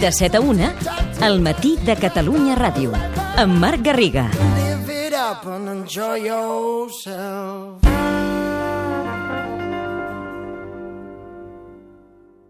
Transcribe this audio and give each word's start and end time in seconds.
De 0.00 0.10
7 0.10 0.38
a 0.38 0.40
1, 0.40 0.68
al 1.20 1.40
matí 1.44 1.76
de 1.84 1.92
Catalunya 2.00 2.54
Ràdio, 2.56 2.94
amb 3.36 3.58
Marc 3.60 3.82
Garriga. 3.84 4.24
Live 4.56 4.88
it 4.88 5.12
up 5.12 5.44
and 5.46 5.68
enjoy 5.68 6.24
yourself. 6.24 7.84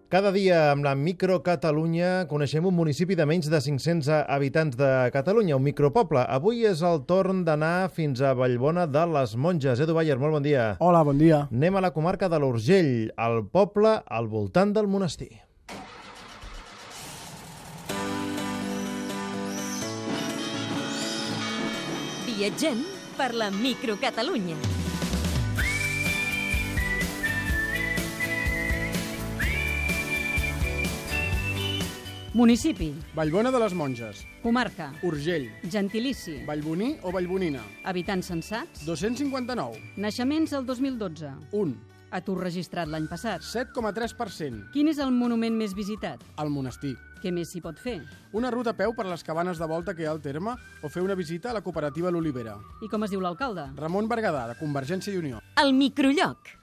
Cada 0.09 0.31
dia 0.31 0.71
amb 0.71 0.85
la 0.87 0.95
Micro 0.95 1.43
Catalunya 1.43 2.29
coneixem 2.31 2.67
un 2.69 2.77
municipi 2.79 3.19
de 3.19 3.27
menys 3.27 3.51
de 3.51 3.61
500 3.61 4.25
habitants 4.29 4.79
de 4.79 5.11
Catalunya, 5.13 5.57
un 5.57 5.67
micropoble. 5.67 6.23
Avui 6.23 6.63
és 6.69 6.81
el 6.87 7.03
torn 7.11 7.43
d'anar 7.45 7.91
fins 7.91 8.23
a 8.23 8.35
Vallbona 8.39 8.87
de 8.87 9.07
les 9.19 9.37
Monges. 9.37 9.83
Edu 9.83 9.99
Bayer, 9.99 10.17
molt 10.21 10.39
bon 10.39 10.47
dia. 10.47 10.77
Hola, 10.79 11.03
bon 11.03 11.19
dia. 11.19 11.49
Anem 11.51 11.77
a 11.77 11.89
la 11.89 11.93
comarca 11.97 12.31
de 12.31 12.39
l'Urgell, 12.39 13.11
al 13.17 13.43
poble 13.51 13.99
al 14.07 14.31
voltant 14.31 14.77
del 14.77 14.87
monestir. 14.87 15.52
Viatgem 22.43 22.81
per 23.15 23.37
la 23.39 23.53
Micro 23.55 23.95
Catalunya. 24.03 24.57
Municipi, 32.35 32.89
Vallbona 33.15 33.53
de 33.55 33.61
les 33.63 33.77
Monges, 33.79 34.25
comarca, 34.43 34.89
Urgell, 35.07 35.53
gentilici, 35.71 36.41
Vallboní 36.49 36.97
o 37.07 37.15
Vallbonina, 37.15 37.63
habitants 37.85 38.33
censats, 38.35 38.83
259, 38.91 39.79
naixements 40.03 40.59
el 40.59 40.67
2012, 40.67 41.31
1, 41.53 41.92
atur 42.13 42.39
registrat 42.45 42.89
l'any 42.89 43.09
passat. 43.09 43.43
7,3%, 43.43 44.71
Quin 44.73 44.89
és 44.89 44.99
el 44.99 45.11
monument 45.11 45.57
més 45.57 45.75
visitat? 45.75 46.21
al 46.37 46.51
monestir. 46.51 46.95
Què 47.23 47.31
més 47.33 47.51
s'hi 47.53 47.61
pot 47.63 47.79
fer? 47.79 48.01
Una 48.33 48.51
ruta 48.51 48.71
a 48.71 48.77
peu 48.77 48.95
per 48.95 49.07
les 49.07 49.23
cabanes 49.23 49.59
de 49.59 49.67
volta 49.67 49.95
que 49.95 50.03
hi 50.03 50.07
ha 50.07 50.11
al 50.11 50.21
terme 50.21 50.57
o 50.83 50.89
fer 50.89 51.03
una 51.03 51.15
visita 51.15 51.51
a 51.51 51.53
la 51.55 51.61
cooperativa 51.63 52.11
L'Olivera. 52.11 52.57
I 52.83 52.89
com 52.89 53.05
es 53.05 53.11
diu 53.11 53.21
l'alcalde? 53.21 53.69
Ramon 53.77 54.09
Berguedà, 54.09 54.49
de 54.49 54.59
Convergència 54.59 55.15
i 55.15 55.19
Unió. 55.19 55.39
El 55.63 55.73
microlloc. 55.73 56.59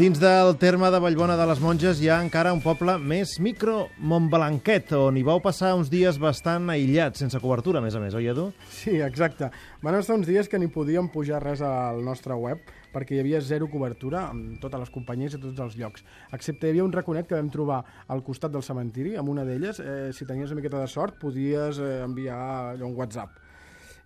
Dins 0.00 0.16
del 0.16 0.54
terme 0.56 0.88
de 0.88 0.96
Vallbona 0.96 1.34
de 1.36 1.44
les 1.44 1.58
Monges 1.60 1.98
hi 2.00 2.06
ha 2.08 2.14
encara 2.24 2.54
un 2.56 2.62
poble 2.64 2.94
més 3.04 3.34
micro, 3.44 3.74
Montblanquet, 4.00 4.94
on 4.96 5.18
hi 5.20 5.24
vau 5.28 5.42
passar 5.44 5.74
uns 5.76 5.90
dies 5.92 6.16
bastant 6.16 6.70
aïllats, 6.72 7.20
sense 7.20 7.36
cobertura, 7.42 7.82
a 7.82 7.84
més 7.84 7.98
a 7.98 8.00
més, 8.00 8.16
oi, 8.16 8.30
Edu? 8.32 8.46
Sí, 8.72 8.94
exacte. 9.04 9.50
Van 9.84 9.98
estar 9.98 10.16
uns 10.16 10.24
dies 10.24 10.48
que 10.48 10.56
ni 10.56 10.70
podíem 10.72 11.10
pujar 11.12 11.42
res 11.44 11.60
al 11.60 12.00
nostre 12.06 12.32
web 12.32 12.64
perquè 12.94 13.18
hi 13.18 13.20
havia 13.20 13.42
zero 13.44 13.68
cobertura 13.68 14.24
amb 14.30 14.56
totes 14.64 14.86
les 14.86 14.94
companyies 14.96 15.36
i 15.36 15.42
tots 15.44 15.60
els 15.66 15.76
llocs. 15.76 16.08
Excepte 16.32 16.64
hi 16.64 16.72
havia 16.72 16.88
un 16.88 16.96
raconet 16.96 17.28
que 17.28 17.36
vam 17.36 17.52
trobar 17.52 17.82
al 18.08 18.24
costat 18.24 18.56
del 18.56 18.64
cementiri, 18.64 19.18
amb 19.20 19.28
una 19.28 19.44
d'elles, 19.44 19.84
eh, 19.84 20.00
si 20.16 20.24
tenies 20.24 20.48
una 20.48 20.62
miqueta 20.62 20.80
de 20.80 20.88
sort, 20.88 21.20
podies 21.20 21.76
eh, 21.76 21.92
enviar 22.08 22.80
un 22.80 22.96
WhatsApp. 22.96 23.36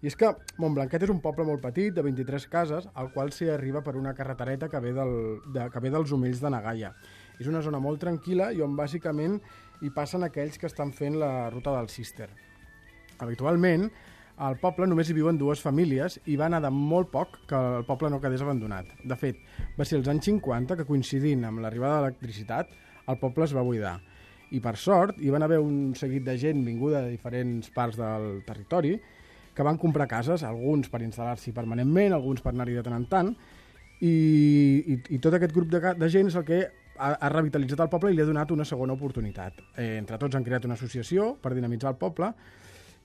I 0.03 0.11
és 0.11 0.17
que 0.19 0.31
Montblanquet 0.61 1.05
és 1.06 1.12
un 1.12 1.20
poble 1.25 1.47
molt 1.48 1.62
petit, 1.64 1.92
de 1.95 2.03
23 2.05 2.47
cases, 2.53 2.89
al 2.95 3.11
qual 3.14 3.33
s'hi 3.33 3.48
arriba 3.53 3.83
per 3.84 3.97
una 3.97 4.14
carretereta 4.14 4.69
que 4.69 4.81
ve, 4.81 4.92
del, 4.97 5.14
de, 5.55 5.69
que 5.73 5.84
ve 5.84 5.92
dels 5.95 6.12
Omells 6.12 6.42
de 6.42 6.50
Nagaia. 6.53 6.95
És 7.41 7.50
una 7.50 7.62
zona 7.64 7.81
molt 7.83 8.03
tranquil·la 8.03 8.50
i 8.55 8.62
on 8.65 8.77
bàsicament 8.78 9.39
hi 9.83 9.92
passen 9.95 10.27
aquells 10.27 10.59
que 10.59 10.69
estan 10.70 10.92
fent 10.92 11.19
la 11.20 11.50
ruta 11.55 11.75
del 11.77 11.89
Cister. 11.92 12.28
Habitualment, 13.22 13.89
al 14.45 14.56
poble 14.59 14.87
només 14.91 15.09
hi 15.09 15.15
viuen 15.15 15.39
dues 15.39 15.61
famílies 15.62 16.19
i 16.27 16.34
va 16.37 16.48
anar 16.48 16.61
de 16.65 16.70
molt 16.75 17.12
poc 17.12 17.37
que 17.50 17.59
el 17.78 17.84
poble 17.87 18.11
no 18.11 18.20
quedés 18.22 18.42
abandonat. 18.42 18.89
De 19.06 19.17
fet, 19.19 19.39
va 19.78 19.87
ser 19.87 20.00
els 20.00 20.11
anys 20.11 20.27
50 20.27 20.77
que 20.81 20.87
coincidint 20.89 21.45
amb 21.47 21.62
l'arribada 21.62 22.00
de 22.00 22.06
l'electricitat, 22.09 22.72
el 23.06 23.20
poble 23.20 23.47
es 23.47 23.55
va 23.55 23.62
buidar. 23.62 23.98
I 24.55 24.61
per 24.62 24.75
sort, 24.78 25.20
hi 25.22 25.31
van 25.31 25.42
haver 25.47 25.61
un 25.62 25.94
seguit 25.99 26.25
de 26.26 26.34
gent 26.38 26.65
vinguda 26.66 27.05
de 27.05 27.15
diferents 27.15 27.71
parts 27.75 27.99
del 27.99 28.43
territori 28.47 28.99
que 29.54 29.66
van 29.66 29.78
comprar 29.81 30.09
cases, 30.10 30.42
alguns 30.47 30.91
per 30.91 31.03
instal·lar-s'hi 31.04 31.54
permanentment, 31.56 32.15
alguns 32.15 32.42
per 32.42 32.53
anar-hi 32.53 32.78
de 32.78 32.82
tant 32.87 32.97
en 32.97 33.06
tant, 33.10 33.31
i, 34.00 34.15
i, 34.94 34.98
i 35.16 35.20
tot 35.22 35.37
aquest 35.37 35.54
grup 35.54 35.70
de, 35.70 35.81
de 35.98 36.09
gent 36.10 36.28
és 36.31 36.37
el 36.38 36.44
que 36.48 36.60
ha, 36.98 37.12
ha 37.15 37.31
revitalitzat 37.32 37.84
el 37.84 37.93
poble 37.93 38.12
i 38.12 38.16
li 38.16 38.25
ha 38.25 38.28
donat 38.28 38.50
una 38.54 38.66
segona 38.69 38.97
oportunitat. 38.98 39.62
Eh, 39.76 39.94
entre 40.00 40.19
tots 40.20 40.37
han 40.37 40.47
creat 40.47 40.66
una 40.69 40.78
associació 40.78 41.34
per 41.43 41.54
dinamitzar 41.54 41.94
el 41.94 42.00
poble 42.00 42.32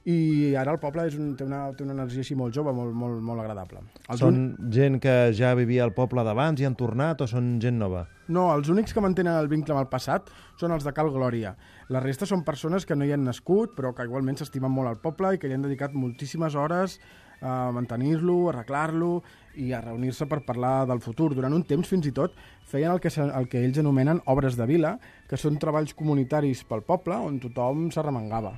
i 0.10 0.56
ara 0.58 0.74
el 0.74 0.80
poble 0.82 1.04
és 1.10 1.16
un, 1.20 1.34
té, 1.38 1.46
una, 1.46 1.68
té 1.78 1.84
una 1.86 1.94
energia 1.94 2.24
així 2.24 2.36
molt 2.38 2.56
jove, 2.56 2.72
molt, 2.74 2.96
molt, 2.98 3.20
molt 3.26 3.44
agradable. 3.44 3.84
Els 4.08 4.22
Són 4.24 4.40
gent 4.74 4.98
que 5.04 5.16
ja 5.38 5.52
vivia 5.60 5.84
al 5.86 5.94
poble 5.94 6.24
d'abans 6.26 6.62
i 6.62 6.66
han 6.66 6.78
tornat 6.80 7.22
o 7.22 7.28
són 7.30 7.58
gent 7.62 7.78
nova? 7.82 8.06
No, 8.30 8.48
els 8.56 8.70
únics 8.74 8.94
que 8.94 9.04
mantenen 9.04 9.38
el 9.38 9.50
vincle 9.52 9.76
amb 9.76 9.84
el 9.84 9.90
passat 9.92 10.30
són 10.60 10.74
els 10.74 10.86
de 10.86 10.94
Cal 10.98 11.12
Glòria. 11.14 11.56
La 11.94 12.02
resta 12.02 12.28
són 12.30 12.46
persones 12.48 12.86
que 12.86 12.98
no 12.98 13.06
hi 13.06 13.14
han 13.14 13.26
nascut, 13.26 13.76
però 13.78 13.92
que 13.98 14.06
igualment 14.08 14.40
s'estimen 14.40 14.74
molt 14.74 14.90
al 14.90 15.02
poble 15.02 15.36
i 15.36 15.42
que 15.42 15.50
hi 15.50 15.58
han 15.58 15.66
dedicat 15.66 15.98
moltíssimes 15.98 16.58
hores 16.58 17.00
a 17.42 17.72
mantenir-lo, 17.72 18.38
a 18.48 18.54
arreglar-lo 18.54 19.12
i 19.60 19.72
a 19.74 19.82
reunir-se 19.82 20.28
per 20.30 20.42
parlar 20.48 20.88
del 20.90 21.02
futur. 21.04 21.32
Durant 21.36 21.56
un 21.56 21.66
temps, 21.68 21.88
fins 21.88 22.08
i 22.10 22.14
tot, 22.16 22.34
feien 22.70 22.94
el 22.94 23.02
que, 23.04 23.12
el 23.14 23.52
que 23.52 23.62
ells 23.66 23.82
anomenen 23.82 24.24
obres 24.26 24.58
de 24.60 24.68
vila, 24.70 24.98
que 25.30 25.40
són 25.40 25.62
treballs 25.62 25.96
comunitaris 25.98 26.66
pel 26.68 26.86
poble 26.88 27.18
on 27.30 27.40
tothom 27.44 27.88
s'arremangava. 27.94 28.58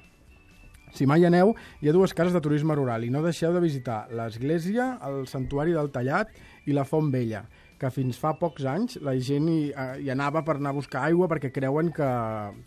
Si 0.92 1.08
mai 1.08 1.26
aneu, 1.26 1.56
hi 1.82 1.90
ha 1.90 1.96
dues 1.96 2.14
cases 2.14 2.36
de 2.36 2.44
turisme 2.44 2.76
rural 2.76 3.06
i 3.08 3.12
no 3.14 3.24
deixeu 3.24 3.54
de 3.56 3.64
visitar 3.64 4.06
l'església, 4.12 4.98
el 5.08 5.26
santuari 5.32 5.76
del 5.76 5.92
Tallat 5.92 6.32
i 6.68 6.76
la 6.76 6.84
Font 6.86 7.10
Vella, 7.14 7.46
que 7.82 7.90
fins 7.90 8.20
fa 8.22 8.36
pocs 8.38 8.66
anys 8.70 9.00
la 9.02 9.16
gent 9.18 9.48
hi, 9.50 9.72
eh, 9.72 9.86
hi 10.04 10.12
anava 10.14 10.44
per 10.46 10.58
anar 10.60 10.74
a 10.74 10.78
buscar 10.78 11.06
aigua 11.08 11.30
perquè 11.32 11.50
creuen 11.54 11.90
que, 11.96 12.10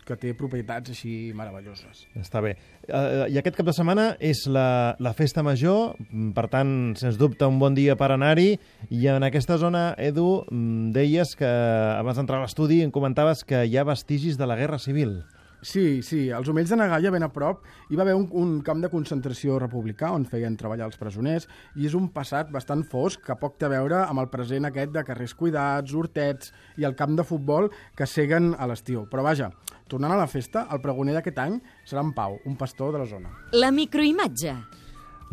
que 0.07 0.17
té 0.19 0.33
propietats 0.35 0.91
així 0.91 1.31
meravelloses. 1.37 2.03
Està 2.19 2.41
bé. 2.43 2.55
Uh, 2.89 3.23
I 3.31 3.39
aquest 3.39 3.55
cap 3.59 3.69
de 3.69 3.75
setmana 3.77 4.09
és 4.19 4.43
la, 4.51 4.95
la 4.99 5.13
festa 5.15 5.45
major, 5.45 5.95
mm, 6.09 6.33
per 6.35 6.49
tant, 6.51 6.73
sens 6.99 7.19
dubte, 7.21 7.47
un 7.47 7.61
bon 7.61 7.77
dia 7.77 7.95
per 7.99 8.11
anar-hi. 8.15 8.57
I 8.89 9.07
en 9.13 9.23
aquesta 9.29 9.59
zona, 9.61 9.87
Edu, 10.01 10.43
mm, 10.49 10.91
deies 10.97 11.37
que 11.39 11.47
abans 11.95 12.19
d'entrar 12.19 12.41
a 12.41 12.47
l'estudi 12.49 12.81
em 12.83 12.91
comentaves 12.91 13.45
que 13.47 13.63
hi 13.63 13.79
ha 13.79 13.87
vestigis 13.87 14.41
de 14.41 14.49
la 14.49 14.59
Guerra 14.59 14.81
Civil. 14.81 15.21
Sí, 15.65 16.03
sí, 16.05 16.29
als 16.29 16.45
Omells 16.51 16.69
de 16.69 16.77
Nagaia, 16.77 17.09
ben 17.09 17.23
a 17.25 17.31
prop, 17.33 17.63
hi 17.89 17.97
va 17.97 18.03
haver 18.03 18.13
un, 18.13 18.27
un 18.37 18.51
camp 18.61 18.83
de 18.83 18.89
concentració 18.91 19.55
republicà 19.57 20.11
on 20.13 20.27
feien 20.29 20.53
treballar 20.59 20.85
els 20.91 20.99
presoners 21.01 21.47
i 21.73 21.87
és 21.89 21.95
un 21.97 22.11
passat 22.13 22.51
bastant 22.53 22.83
fosc 22.91 23.23
que 23.25 23.37
poc 23.41 23.57
té 23.57 23.65
a 23.65 23.71
veure 23.73 24.03
amb 24.03 24.21
el 24.21 24.29
present 24.29 24.69
aquest 24.69 24.93
de 24.93 25.01
carrers 25.07 25.33
cuidats, 25.33 25.97
hortets 25.97 26.53
i 26.77 26.85
el 26.85 26.93
camp 26.93 27.17
de 27.17 27.25
futbol 27.25 27.71
que 27.97 28.05
seguen 28.05 28.53
a 28.53 28.69
l'estiu. 28.69 29.07
Però 29.09 29.25
vaja, 29.25 29.49
tornant 29.89 30.13
a 30.13 30.21
la 30.21 30.29
festa, 30.29 30.67
el 30.69 30.85
pregoner 30.85 31.17
d'aquest 31.17 31.41
any 31.41 31.57
serà 31.81 32.05
en 32.05 32.13
Pau, 32.13 32.37
un 32.45 32.61
pastor 32.61 32.93
de 32.93 33.01
la 33.01 33.09
zona. 33.09 33.33
La 33.57 33.73
microimatge. 33.73 34.59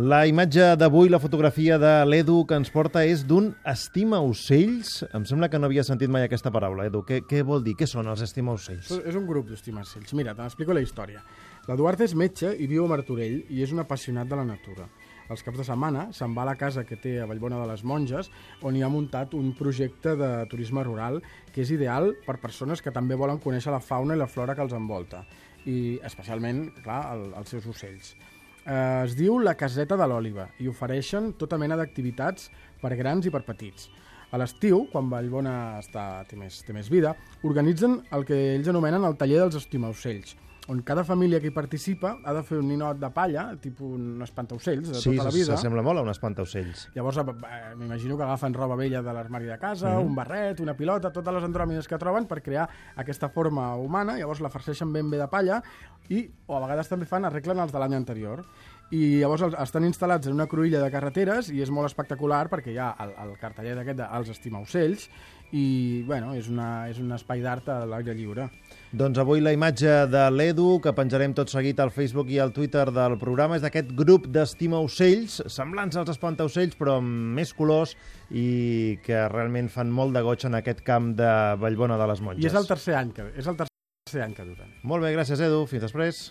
La 0.00 0.22
imatge 0.24 0.70
d'avui, 0.80 1.10
la 1.12 1.18
fotografia 1.20 1.76
de 1.76 1.90
l'Edu 2.08 2.46
que 2.48 2.56
ens 2.56 2.70
porta 2.72 3.02
és 3.04 3.26
d'un 3.28 3.50
estima-ocells. 3.68 5.02
Em 5.12 5.26
sembla 5.28 5.50
que 5.52 5.58
no 5.60 5.68
havia 5.68 5.84
sentit 5.84 6.08
mai 6.08 6.24
aquesta 6.24 6.48
paraula, 6.48 6.86
Edu. 6.88 7.02
Què, 7.04 7.18
què 7.28 7.42
vol 7.44 7.60
dir? 7.60 7.74
Què 7.76 7.84
són 7.84 8.08
els 8.08 8.22
estima-ocells? 8.24 8.88
És 8.88 9.10
és 9.12 9.18
un 9.20 9.26
grup 9.28 9.50
d'estimacells. 9.50 10.14
Mira, 10.16 10.32
te 10.32 10.40
n'explico 10.40 10.72
la 10.72 10.80
història. 10.80 11.20
L'Eduard 11.68 12.00
és 12.08 12.16
metge 12.16 12.54
i 12.56 12.70
viu 12.72 12.86
a 12.86 12.88
Martorell 12.88 13.42
i 13.52 13.60
és 13.60 13.76
un 13.76 13.84
apassionat 13.84 14.32
de 14.32 14.40
la 14.40 14.48
natura. 14.48 14.88
Els 15.28 15.44
caps 15.44 15.60
de 15.60 15.68
setmana 15.68 16.08
se'n 16.16 16.32
va 16.32 16.46
a 16.46 16.52
la 16.54 16.56
casa 16.56 16.88
que 16.88 16.96
té 16.96 17.18
a 17.20 17.28
Vallbona 17.28 17.60
de 17.60 17.68
les 17.68 17.84
Monges, 17.84 18.32
on 18.64 18.74
hi 18.74 18.80
ha 18.82 18.88
muntat 18.88 19.36
un 19.36 19.52
projecte 19.60 20.16
de 20.16 20.34
turisme 20.48 20.88
rural 20.88 21.20
que 21.52 21.66
és 21.66 21.76
ideal 21.76 22.14
per 22.24 22.40
persones 22.40 22.80
que 22.80 22.96
també 22.96 23.14
volen 23.14 23.44
conèixer 23.44 23.76
la 23.76 23.84
fauna 23.84 24.16
i 24.16 24.24
la 24.24 24.32
flora 24.32 24.56
que 24.56 24.64
els 24.64 24.72
envolta, 24.72 25.26
i 25.68 25.98
especialment, 26.00 26.70
clar, 26.80 27.02
el, 27.12 27.34
els 27.36 27.52
seus 27.52 27.68
ocells. 27.68 28.14
Eh, 28.62 29.02
es 29.04 29.16
diu 29.18 29.40
La 29.42 29.56
Caseta 29.58 29.96
de 29.98 30.06
l'Òliva 30.06 30.46
i 30.62 30.68
ofereixen 30.70 31.32
tota 31.38 31.58
mena 31.58 31.78
d'activitats 31.78 32.48
per 32.82 32.94
grans 32.98 33.26
i 33.26 33.32
per 33.34 33.42
petits. 33.46 33.88
A 34.32 34.38
l'estiu, 34.40 34.86
quan 34.92 35.10
Vallbona 35.10 35.80
està, 35.82 36.22
té, 36.28 36.38
més, 36.40 36.62
té 36.64 36.72
més 36.72 36.88
vida, 36.88 37.16
organitzen 37.44 37.98
el 38.16 38.24
que 38.24 38.38
ells 38.54 38.70
anomenen 38.70 39.04
el 39.04 39.18
taller 39.20 39.42
dels 39.42 39.58
estimaocells, 39.58 40.36
on 40.68 40.82
cada 40.86 41.02
família 41.02 41.40
que 41.40 41.48
hi 41.50 41.54
participa 41.54 42.12
ha 42.24 42.32
de 42.36 42.42
fer 42.46 42.58
un 42.62 42.68
ninot 42.70 43.00
de 43.00 43.08
palla, 43.10 43.48
tipus 43.60 43.96
un 43.96 44.22
espantaocells 44.22 44.92
de 44.92 45.00
Sí, 45.00 45.10
tota 45.16 45.24
la 45.24 45.30
vida. 45.34 45.46
s'assembla 45.56 45.82
molt 45.82 45.98
a 45.98 46.02
un 46.02 46.10
espantaocells. 46.12 46.88
Llavors, 46.94 47.18
eh, 47.18 47.74
m'imagino 47.76 48.16
que 48.16 48.22
agafen 48.22 48.54
roba 48.54 48.76
vella 48.76 49.02
de 49.02 49.12
l'armari 49.12 49.46
de 49.46 49.58
casa, 49.58 49.96
mm. 49.98 50.06
un 50.06 50.14
barret, 50.14 50.60
una 50.60 50.76
pilota, 50.76 51.10
totes 51.10 51.34
les 51.34 51.42
andròmines 51.42 51.88
que 51.88 51.98
troben 51.98 52.26
per 52.26 52.42
crear 52.42 52.68
aquesta 52.96 53.28
forma 53.28 53.74
humana, 53.76 54.16
llavors 54.18 54.40
la 54.40 54.50
farceixen 54.50 54.92
ben 54.92 55.10
bé 55.10 55.18
de 55.18 55.26
palla 55.28 55.62
i, 56.08 56.30
o 56.46 56.56
a 56.56 56.60
vegades 56.60 56.88
també 56.88 57.06
fan, 57.06 57.24
arreglen 57.24 57.58
els 57.58 57.72
de 57.72 57.78
l'any 57.78 57.94
anterior. 57.94 58.44
i 58.92 59.20
llavors 59.22 59.54
estan 59.56 59.86
instal·lats 59.88 60.26
en 60.28 60.34
una 60.34 60.44
cruïlla 60.46 60.82
de 60.82 60.90
carreteres 60.92 61.48
i 61.48 61.62
és 61.64 61.70
molt 61.72 61.88
espectacular 61.88 62.50
perquè 62.52 62.74
hi 62.74 62.76
ha 62.76 62.90
el, 63.00 63.14
el 63.22 63.38
cartellet 63.40 63.78
aquest 63.80 63.96
dels 64.02 64.28
estimaocells 64.28 65.08
i 65.52 66.02
bueno, 66.08 66.32
és, 66.34 66.48
una, 66.48 66.88
és 66.88 66.98
un 67.00 67.12
espai 67.12 67.42
d'art 67.44 67.68
a 67.68 67.82
l'aire 67.88 68.14
lliure. 68.16 68.48
Doncs 68.92 69.20
avui 69.20 69.40
la 69.44 69.52
imatge 69.52 70.06
de 70.12 70.24
l'Edu, 70.32 70.78
que 70.84 70.94
penjarem 70.96 71.36
tot 71.36 71.52
seguit 71.52 71.80
al 71.80 71.92
Facebook 71.92 72.32
i 72.32 72.40
al 72.40 72.54
Twitter 72.56 72.86
del 72.92 73.18
programa, 73.20 73.56
és 73.56 73.64
d'aquest 73.64 73.92
grup 73.96 74.28
d'estima 74.32 74.80
ocells, 74.84 75.42
semblants 75.52 75.96
als 76.00 76.12
espantaocells, 76.14 76.76
però 76.80 76.98
amb 77.00 77.36
més 77.36 77.52
colors 77.56 77.94
i 78.30 78.98
que 79.04 79.26
realment 79.32 79.68
fan 79.72 79.92
molt 79.92 80.16
de 80.16 80.24
goig 80.24 80.48
en 80.48 80.60
aquest 80.60 80.84
camp 80.86 81.12
de 81.20 81.32
Vallbona 81.60 82.00
de 82.00 82.08
les 82.12 82.24
Monges. 82.24 82.44
I 82.44 82.52
és 82.52 82.60
el 82.60 82.68
tercer 82.68 82.96
any 83.00 83.12
que, 83.16 83.28
és 83.36 83.48
el 83.48 83.60
tercer 83.60 84.24
any 84.24 84.36
que 84.36 84.48
duren. 84.48 84.72
Molt 84.88 85.04
bé, 85.04 85.12
gràcies, 85.16 85.40
Edu. 85.40 85.66
Fins 85.68 85.84
després. 85.84 86.30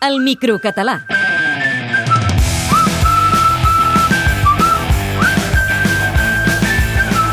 El 0.00 0.20
microcatalà. 0.22 1.00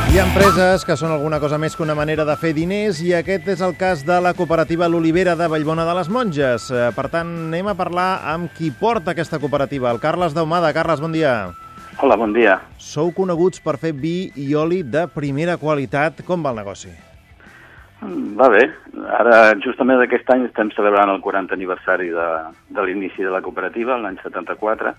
Hi 0.09 0.17
ha 0.17 0.23
empreses 0.23 0.85
que 0.87 0.95
són 0.97 1.11
alguna 1.11 1.37
cosa 1.43 1.59
més 1.61 1.75
que 1.75 1.83
una 1.83 1.93
manera 1.93 2.23
de 2.25 2.33
fer 2.39 2.53
diners 2.57 3.01
i 3.03 3.11
aquest 3.13 3.49
és 3.53 3.61
el 3.61 3.75
cas 3.77 4.01
de 4.07 4.17
la 4.23 4.31
cooperativa 4.33 4.87
L'Olivera 4.89 5.35
de 5.35 5.49
Vallbona 5.51 5.85
de 5.85 5.95
les 5.99 6.09
Monges. 6.09 6.69
Eh, 6.71 6.89
Per 6.95 7.09
tant, 7.13 7.33
anem 7.51 7.67
a 7.69 7.75
parlar 7.77 8.09
amb 8.33 8.49
qui 8.57 8.71
porta 8.71 9.11
aquesta 9.13 9.37
cooperativa, 9.43 9.91
el 9.91 9.99
Carles 9.99 10.33
Daumada. 10.33 10.73
Carles, 10.73 11.03
bon 11.03 11.13
dia. 11.13 11.51
Hola, 12.01 12.17
bon 12.17 12.33
dia. 12.33 12.61
Sou 12.79 13.11
coneguts 13.13 13.61
per 13.61 13.77
fer 13.77 13.93
vi 13.93 14.31
i 14.35 14.55
oli 14.55 14.81
de 14.83 15.05
primera 15.11 15.59
qualitat. 15.61 16.23
Com 16.25 16.41
va 16.41 16.55
el 16.55 16.63
negoci? 16.63 16.95
Mm, 18.01 18.35
Va 18.37 18.49
bé. 18.51 18.63
Ara, 19.17 19.55
justament 19.63 20.01
aquest 20.03 20.29
any, 20.33 20.45
estem 20.49 20.69
celebrant 20.75 21.09
el 21.13 21.21
40 21.23 21.53
aniversari 21.55 22.09
de, 22.13 22.27
de 22.75 22.83
l'inici 22.85 23.23
de 23.23 23.31
la 23.33 23.41
cooperativa, 23.45 23.97
l'any 24.01 24.17
74, 24.23 24.93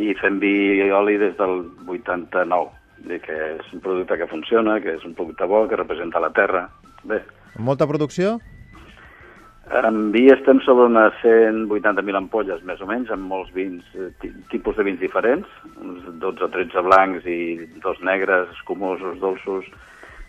i 0.00 0.14
fem 0.20 0.38
vi 0.42 0.54
i 0.86 0.90
oli 0.92 1.16
des 1.20 1.36
del 1.38 1.62
89. 1.86 2.72
Vull 2.96 3.12
dir 3.12 3.20
que 3.22 3.36
és 3.58 3.72
un 3.76 3.80
producte 3.84 4.16
que 4.18 4.26
funciona, 4.30 4.78
que 4.80 4.94
és 4.96 5.04
un 5.04 5.12
producte 5.14 5.44
bo, 5.46 5.66
que 5.68 5.76
representa 5.78 6.20
la 6.20 6.32
terra. 6.34 6.66
Bé, 7.04 7.22
molta 7.58 7.86
producció? 7.86 8.38
en 9.66 10.12
vi 10.14 10.28
estem 10.30 10.60
sobre 10.62 10.84
unes 10.86 11.12
180.000 11.24 12.14
ampolles, 12.14 12.60
més 12.62 12.78
o 12.80 12.86
menys, 12.86 13.08
amb 13.10 13.24
molts 13.26 13.48
vins, 13.52 13.82
eh, 13.98 14.12
ti- 14.22 14.30
tipus 14.52 14.76
de 14.78 14.84
vins 14.86 15.00
diferents, 15.00 15.48
uns 15.82 16.04
12 16.22 16.44
o 16.44 16.48
13 16.54 16.84
blancs 16.86 17.26
i 17.26 17.56
dos 17.82 17.98
negres, 18.06 18.46
escumosos, 18.54 19.18
dolços, 19.18 19.66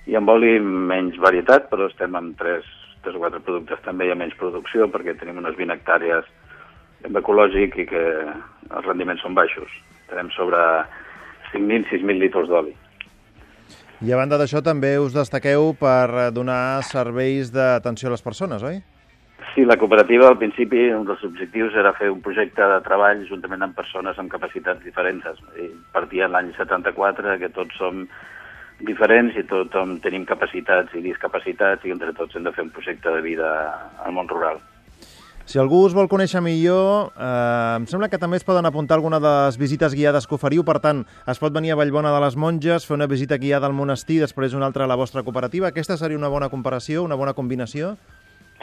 i 0.08 0.16
amb 0.16 0.30
oli 0.32 0.58
menys 0.64 1.20
varietat, 1.20 1.68
però 1.72 1.90
estem 1.92 2.16
amb 2.16 2.38
3, 2.40 2.68
3 3.06 3.18
o 3.20 3.24
4 3.26 3.44
productes 3.44 3.84
també 3.86 4.08
hi 4.08 4.14
ha 4.14 4.20
menys 4.20 4.36
producció, 4.40 4.88
perquè 4.92 5.18
tenim 5.20 5.42
unes 5.44 5.58
20 5.60 5.76
hectàrees 5.76 6.28
amb 7.06 7.20
ecològic 7.20 7.78
i 7.84 7.86
que 7.90 8.04
els 8.24 8.88
rendiments 8.88 9.24
són 9.24 9.36
baixos. 9.38 9.72
Tenim 10.08 10.32
sobre 10.36 10.60
5.000, 11.52 11.90
6.000 11.92 12.24
litres 12.24 12.48
d'oli. 12.52 12.76
I 14.06 14.14
a 14.14 14.20
banda 14.20 14.38
d'això 14.40 14.62
també 14.62 14.94
us 15.02 15.16
destaqueu 15.16 15.74
per 15.80 16.30
donar 16.32 16.84
serveis 16.86 17.50
d'atenció 17.52 18.12
a 18.12 18.14
les 18.14 18.24
persones, 18.24 18.64
oi? 18.64 18.80
Sí, 19.54 19.64
la 19.66 19.78
cooperativa 19.82 20.28
al 20.30 20.38
principi 20.38 20.84
un 20.94 21.08
dels 21.08 21.24
objectius 21.26 21.74
era 21.76 21.96
fer 21.98 22.12
un 22.14 22.22
projecte 22.22 22.62
de 22.62 22.78
treball 22.86 23.24
juntament 23.26 23.66
amb 23.66 23.76
persones 23.76 24.20
amb 24.22 24.30
capacitats 24.30 24.84
diferents. 24.86 25.26
I 25.58 25.72
partia 25.96 26.30
l'any 26.30 26.52
74 26.60 27.40
que 27.42 27.50
tots 27.56 27.74
som 27.82 28.06
diferents 28.86 29.36
i 29.38 29.44
tothom 29.50 29.98
tenim 30.04 30.26
capacitats 30.30 30.94
i 30.96 31.02
discapacitats 31.02 31.86
i 31.86 31.94
entre 31.94 32.14
tots 32.14 32.36
hem 32.36 32.46
de 32.46 32.54
fer 32.54 32.66
un 32.68 32.74
projecte 32.74 33.14
de 33.14 33.22
vida 33.26 33.52
al 34.06 34.14
món 34.14 34.30
rural. 34.30 34.60
Si 35.48 35.56
algú 35.62 35.86
us 35.88 35.94
vol 35.96 36.10
conèixer 36.12 36.42
millor, 36.44 37.14
eh, 37.16 37.76
em 37.80 37.86
sembla 37.88 38.10
que 38.12 38.20
també 38.20 38.36
es 38.36 38.44
poden 38.44 38.66
apuntar 38.68 38.98
alguna 38.98 39.22
de 39.24 39.30
les 39.46 39.58
visites 39.58 39.94
guiades 39.96 40.28
que 40.28 40.36
oferiu. 40.36 40.66
Per 40.68 40.76
tant, 40.84 41.06
es 41.26 41.40
pot 41.40 41.54
venir 41.56 41.72
a 41.72 41.78
Vallbona 41.80 42.12
de 42.12 42.20
les 42.20 42.36
Monges, 42.36 42.86
fer 42.86 42.98
una 42.98 43.08
visita 43.08 43.38
guiada 43.38 43.66
al 43.66 43.74
monestir, 43.74 44.20
després 44.20 44.54
una 44.54 44.68
altra 44.68 44.84
a 44.84 44.92
la 44.92 45.00
vostra 45.00 45.24
cooperativa. 45.24 45.70
Aquesta 45.70 45.96
seria 45.96 46.20
una 46.20 46.28
bona 46.28 46.50
comparació, 46.50 47.04
una 47.04 47.16
bona 47.16 47.34
combinació? 47.34 47.96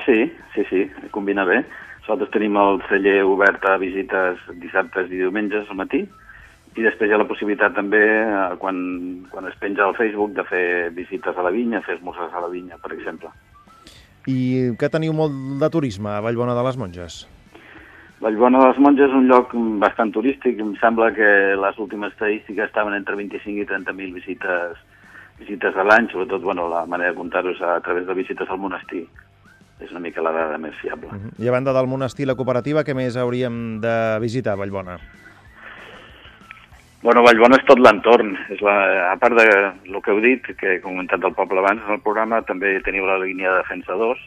Sí, 0.04 0.30
sí, 0.52 0.66
sí, 0.68 0.90
combina 1.10 1.46
bé. 1.48 1.64
Nosaltres 2.02 2.30
tenim 2.36 2.60
el 2.60 2.82
celler 2.90 3.22
obert 3.24 3.64
a 3.64 3.78
visites 3.80 4.44
dissabtes 4.60 5.08
i 5.08 5.22
diumenges 5.22 5.70
al 5.70 5.80
matí 5.80 6.04
i 6.74 6.82
després 6.82 7.10
hi 7.10 7.14
ha 7.14 7.20
la 7.20 7.28
possibilitat 7.28 7.74
també, 7.76 8.02
eh, 8.02 8.56
quan, 8.58 8.76
quan 9.30 9.46
es 9.46 9.54
penja 9.60 9.84
al 9.86 9.94
Facebook, 9.94 10.32
de 10.34 10.44
fer 10.48 10.64
visites 10.96 11.36
a 11.36 11.44
la 11.46 11.52
vinya, 11.54 11.82
fer 11.86 11.98
esmorzars 11.98 12.34
a 12.34 12.42
la 12.42 12.50
vinya, 12.50 12.78
per 12.82 12.92
exemple. 12.96 13.30
I 14.26 14.72
que 14.80 14.90
teniu 14.90 15.14
molt 15.14 15.60
de 15.60 15.68
turisme 15.70 16.10
a 16.10 16.20
Vallbona 16.24 16.56
de 16.56 16.64
les 16.66 16.78
Monges? 16.80 17.20
Vallbona 18.24 18.62
de 18.62 18.70
les 18.72 18.80
Monges 18.80 19.10
és 19.10 19.14
un 19.14 19.28
lloc 19.28 19.52
bastant 19.82 20.10
turístic. 20.14 20.58
Em 20.58 20.72
sembla 20.80 21.10
que 21.14 21.30
les 21.60 21.78
últimes 21.78 22.14
estadístiques 22.14 22.70
estaven 22.70 22.96
entre 22.96 23.18
25 23.20 23.62
i 23.62 23.68
30.000 23.68 24.14
visites, 24.16 24.80
visites 25.38 25.76
a 25.76 25.84
l'any, 25.84 26.08
sobretot 26.10 26.42
bueno, 26.42 26.66
la 26.72 26.86
manera 26.90 27.12
de 27.12 27.18
comptar-ho 27.20 27.52
és 27.52 27.60
a 27.62 27.76
través 27.84 28.08
de 28.08 28.16
visites 28.16 28.50
al 28.50 28.62
monestir. 28.62 29.04
És 29.82 29.90
una 29.90 30.00
mica 30.00 30.22
la 30.22 30.32
dada 30.32 30.56
més 30.58 30.74
fiable. 30.80 31.10
I 31.38 31.50
a 31.50 31.52
banda 31.52 31.74
del 31.76 31.90
monestir 31.90 32.24
i 32.24 32.30
la 32.30 32.38
cooperativa, 32.38 32.86
què 32.86 32.94
més 32.96 33.18
hauríem 33.20 33.82
de 33.84 33.94
visitar 34.22 34.54
a 34.54 34.62
Vallbona? 34.62 34.96
Bueno, 37.04 37.20
Vallbona 37.20 37.58
és 37.60 37.66
tot 37.68 37.76
l'entorn. 37.84 38.30
És 38.54 38.62
la, 38.64 38.74
a 39.10 39.16
part 39.20 39.36
de 39.36 39.44
el 39.44 39.98
que 40.00 40.08
heu 40.14 40.22
dit, 40.24 40.46
que 40.56 40.70
he 40.72 40.80
comentat 40.80 41.20
del 41.20 41.34
poble 41.36 41.60
abans 41.60 41.82
en 41.84 41.98
el 41.98 42.00
programa, 42.00 42.38
també 42.48 42.78
teniu 42.86 43.04
la 43.04 43.18
línia 43.20 43.50
de 43.52 43.58
Defensa 43.58 43.98
2, 44.00 44.22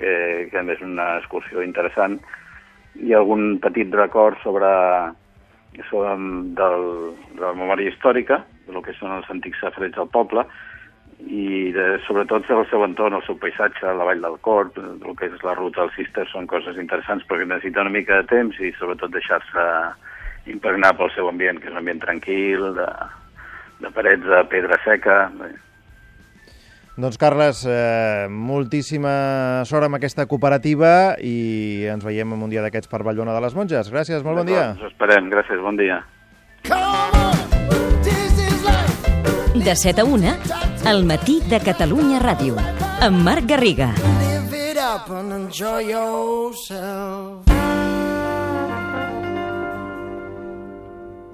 que, 0.00 0.14
que 0.50 0.56
també 0.56 0.74
és 0.74 0.82
una 0.82 1.06
excursió 1.20 1.62
interessant, 1.62 2.18
i 2.98 3.14
algun 3.14 3.60
petit 3.62 3.94
record 3.94 4.42
sobre, 4.42 4.72
sobre 5.86 6.16
del, 6.58 6.84
de 7.38 7.46
la 7.46 7.54
memòria 7.54 7.94
històrica, 7.94 8.42
del 8.66 8.82
que 8.82 8.98
són 8.98 9.14
els 9.14 9.30
antics 9.30 9.62
safareig 9.62 9.94
del 9.94 10.10
poble, 10.10 10.48
i 11.30 11.70
de, 11.78 11.88
sobretot 12.10 12.50
el 12.50 12.66
seu 12.74 12.82
entorn, 12.90 13.20
el 13.20 13.26
seu 13.30 13.38
paisatge, 13.38 13.86
la 13.86 14.10
vall 14.10 14.26
del 14.26 14.40
Corp, 14.42 14.82
el 14.82 15.14
que 15.14 15.30
és 15.30 15.42
la 15.46 15.54
ruta 15.54 15.84
del 15.84 15.94
Cister, 15.94 16.26
són 16.34 16.50
coses 16.50 16.74
interessants 16.74 17.22
perquè 17.30 17.46
necessita 17.46 17.86
una 17.86 17.98
mica 18.02 18.18
de 18.18 18.32
temps 18.34 18.58
i 18.58 18.74
sobretot 18.80 19.14
deixar-se 19.14 19.68
impregnar 20.52 20.94
pel 20.98 21.10
seu 21.14 21.30
ambient, 21.30 21.58
que 21.60 21.70
és 21.70 21.74
un 21.74 21.80
ambient 21.82 22.02
tranquil, 22.02 22.70
de, 22.76 22.86
de 23.80 23.90
parets 23.96 24.26
de 24.26 24.44
pedra 24.52 24.78
seca. 24.84 25.24
Bé, 25.40 25.52
Doncs, 27.00 27.16
Carles, 27.16 27.64
eh, 27.64 28.26
moltíssima 28.28 29.64
sort 29.64 29.86
amb 29.86 29.96
aquesta 29.96 30.26
cooperativa 30.28 31.16
i 31.22 31.86
ens 31.88 32.04
veiem 32.04 32.34
en 32.36 32.42
un 32.44 32.50
dia 32.52 32.60
d'aquests 32.60 32.90
per 32.90 33.00
Vallbona 33.06 33.32
de 33.32 33.40
les 33.40 33.54
Monges. 33.56 33.88
Gràcies, 33.88 34.24
molt 34.26 34.42
bon 34.42 34.50
dia. 34.50 34.74
Us 34.76 34.90
esperem, 34.90 35.30
gràcies, 35.32 35.62
bon 35.64 35.80
dia. 35.80 36.02
De 39.54 39.74
7 39.76 40.00
a 40.00 40.04
1, 40.04 40.36
al 40.90 41.04
matí 41.08 41.40
de 41.48 41.60
Catalunya 41.64 42.20
Ràdio. 42.20 42.60
Amb 43.00 43.24
Marc 43.24 43.48
Garriga. 43.48 43.94
Live 44.20 44.52
it 44.52 44.76
up 44.76 45.08
and 45.08 45.32
enjoy 45.32 45.88
yourself. 45.88 47.69